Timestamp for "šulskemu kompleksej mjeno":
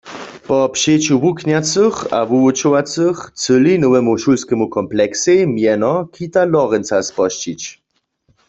4.21-5.91